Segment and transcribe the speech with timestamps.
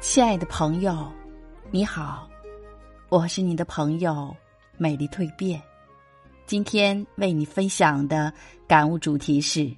[0.00, 1.12] 亲爱的朋友，
[1.70, 2.26] 你好，
[3.10, 4.34] 我是你的朋友
[4.78, 5.60] 美丽蜕变。
[6.46, 8.32] 今天为你分享的
[8.66, 9.70] 感悟主题是：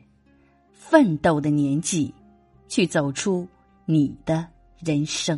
[0.73, 2.15] 奋斗的年纪，
[2.69, 3.49] 去走出
[3.85, 4.47] 你的
[4.79, 5.37] 人生。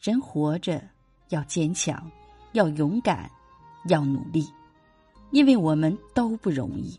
[0.00, 0.80] 人活着
[1.30, 2.08] 要坚强，
[2.52, 3.28] 要勇敢，
[3.88, 4.48] 要努力，
[5.32, 6.96] 因为我们都不容易。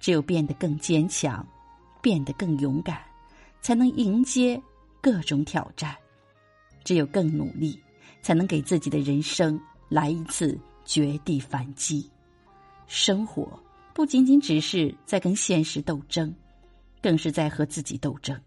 [0.00, 1.46] 只有变得更坚强，
[2.00, 2.98] 变得更勇敢，
[3.60, 4.60] 才能迎接
[5.04, 5.94] 各种挑战。
[6.82, 7.78] 只有更努力，
[8.22, 12.10] 才能给自己的人生来一次绝地反击。
[12.86, 13.46] 生活
[13.92, 16.34] 不仅仅只是在跟现实斗争，
[17.02, 18.40] 更是在和自己斗争。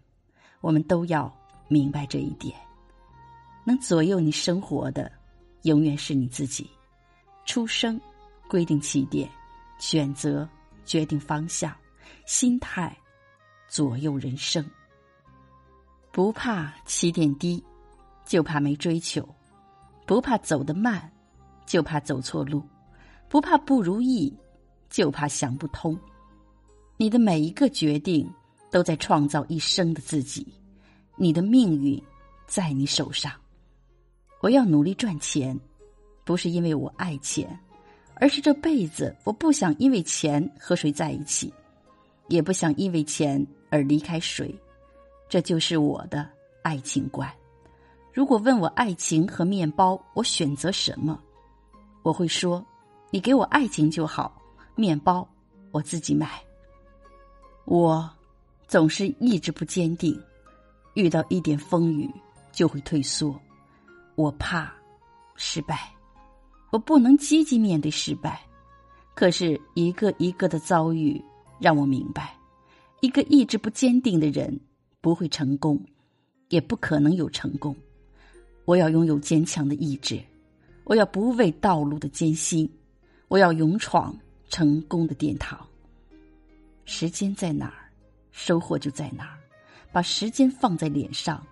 [0.60, 1.32] 我们都要
[1.68, 2.52] 明白这一点。
[3.64, 5.12] 能左右你生活的，
[5.62, 6.68] 永远是你自己。
[7.46, 8.00] 出生
[8.48, 9.30] 规定起点，
[9.78, 10.48] 选择。
[10.84, 11.76] 决定方向，
[12.24, 12.96] 心态
[13.68, 14.64] 左右人生。
[16.18, 17.62] 不怕起点低，
[18.26, 19.22] 就怕没追求；
[20.04, 21.08] 不怕走得慢，
[21.64, 22.60] 就怕走错路；
[23.28, 24.36] 不怕不如意，
[24.90, 25.96] 就怕想不通。
[26.96, 28.28] 你的每一个决定，
[28.68, 30.44] 都在创造一生的自己。
[31.14, 32.02] 你的命运
[32.48, 33.30] 在你手上。
[34.40, 35.56] 我要努力赚钱，
[36.24, 37.48] 不是因为我爱钱。
[38.16, 41.54] 而是这辈子，我不想因为钱和谁在一起，
[42.26, 44.52] 也不想因为钱而离开谁，
[45.28, 46.28] 这就是我的
[46.62, 47.30] 爱情观。
[48.12, 51.20] 如果问我爱情和面包，我选择什么？
[52.02, 52.64] 我会说：
[53.10, 54.40] 你给我爱情就好，
[54.74, 55.28] 面包
[55.70, 56.42] 我自己买。
[57.64, 58.10] 我
[58.66, 60.18] 总是意志不坚定，
[60.94, 62.10] 遇到一点风雨
[62.50, 63.38] 就会退缩，
[64.14, 64.72] 我怕
[65.36, 65.92] 失败。
[66.70, 68.40] 我不能积极面对失败，
[69.14, 71.22] 可是一个一个的遭遇
[71.58, 72.34] 让我明白，
[73.00, 74.58] 一个意志不坚定的人
[75.00, 75.80] 不会成功，
[76.48, 77.74] 也不可能有成功。
[78.64, 80.20] 我要拥有坚强的意志，
[80.84, 82.70] 我要不畏道路的艰辛，
[83.28, 84.16] 我要勇闯
[84.48, 85.58] 成功的殿堂。
[86.84, 87.90] 时间在哪儿，
[88.30, 89.38] 收获就在哪儿。
[89.90, 91.44] 把时间放在脸上，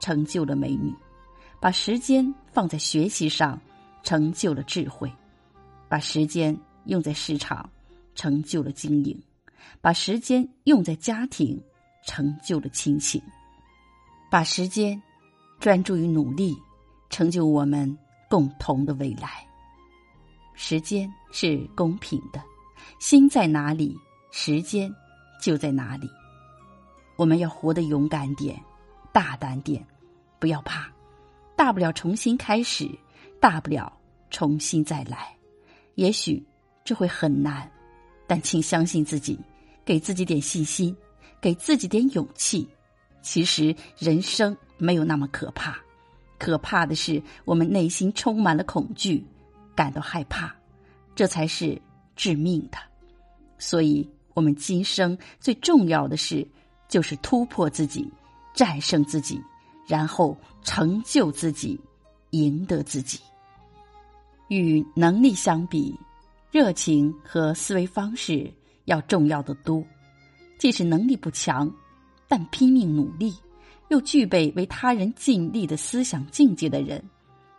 [0.00, 0.92] 成就了美女；
[1.60, 3.60] 把时间放在学习上。
[4.02, 5.10] 成就了智慧，
[5.88, 6.54] 把时间
[6.84, 7.66] 用在市场，
[8.14, 9.16] 成就了经营；
[9.80, 11.58] 把时间用在家庭，
[12.04, 13.20] 成就了亲情；
[14.30, 15.00] 把时间
[15.60, 16.56] 专注于努力，
[17.10, 17.96] 成就我们
[18.28, 19.46] 共同的未来。
[20.54, 22.42] 时间是公平的，
[23.00, 23.96] 心在哪里，
[24.30, 24.94] 时间
[25.40, 26.08] 就在哪里。
[27.16, 28.60] 我们要活得勇敢点，
[29.12, 29.84] 大胆点，
[30.38, 30.88] 不要怕，
[31.56, 32.88] 大不了重新开始。
[33.40, 33.92] 大不了
[34.30, 35.36] 重新再来，
[35.96, 36.42] 也许
[36.82, 37.70] 这会很难，
[38.26, 39.38] 但请相信自己，
[39.84, 40.96] 给自己点信心，
[41.44, 42.66] 给自己点勇气。
[43.20, 45.76] 其实人生没有那么可怕，
[46.38, 49.22] 可怕的是我们内心充满了恐惧，
[49.74, 50.56] 感到害怕，
[51.14, 51.78] 这才是
[52.16, 52.78] 致命的。
[53.58, 56.48] 所以，我们今生最重要的事
[56.88, 58.10] 就是突破自己，
[58.54, 59.38] 战胜自己，
[59.86, 61.78] 然后成就自己，
[62.30, 63.20] 赢得自己。
[64.48, 65.94] 与能力相比，
[66.50, 68.50] 热情和思维方式
[68.86, 69.84] 要重要的多。
[70.64, 71.70] 即使能力不强，
[72.26, 73.34] 但拼命努力，
[73.88, 77.04] 又具备为他人尽力的思想境界的人，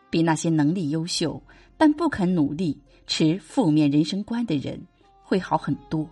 [0.09, 1.39] 比那些能力优秀
[1.77, 4.83] 但不肯努力、持负面人生观的人
[5.21, 6.09] 会好很多。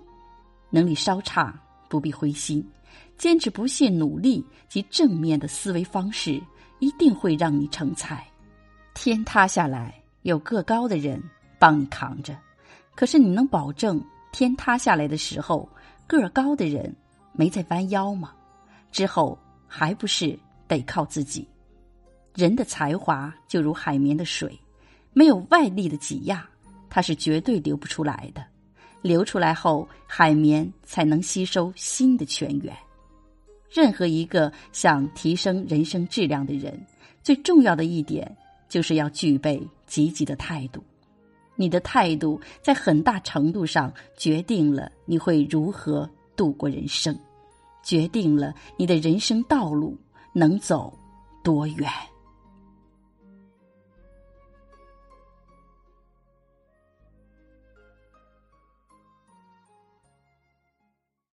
[0.69, 1.59] 能力稍差
[1.89, 2.63] 不必灰心，
[3.17, 6.39] 坚持不懈努力及正面的思维方式，
[6.77, 8.23] 一定会让你成才。
[8.93, 9.99] 天塌下来。
[10.21, 11.19] 有个高的人
[11.57, 12.37] 帮你扛着，
[12.93, 13.99] 可是你能保证
[14.31, 15.67] 天塌下来的时候，
[16.07, 16.95] 个儿高的人
[17.31, 18.33] 没在弯腰吗？
[18.91, 19.37] 之后
[19.67, 20.37] 还不是
[20.67, 21.47] 得靠自己？
[22.35, 24.59] 人的才华就如海绵的水，
[25.13, 26.47] 没有外力的挤压，
[26.89, 28.43] 它是绝对流不出来的。
[29.01, 32.75] 流出来后，海绵才能吸收新的泉源。
[33.69, 36.79] 任何一个想提升人生质量的人，
[37.21, 38.35] 最重要的一点。
[38.69, 40.83] 就是要具备积极的态度，
[41.55, 47.17] 你的态度在很大程度上决定了你会如何度过人生，
[47.83, 49.97] 决定了你的人生道路
[50.33, 50.91] 能走
[51.43, 51.89] 多远。